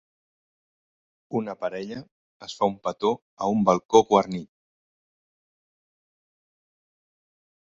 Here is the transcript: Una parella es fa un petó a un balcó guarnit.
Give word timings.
Una 1.39 1.53
parella 1.65 1.99
es 2.47 2.55
fa 2.61 2.69
un 2.73 2.77
petó 2.87 3.11
a 3.47 3.51
un 3.57 3.61
balcó 3.69 4.03
guarnit. 4.13 4.51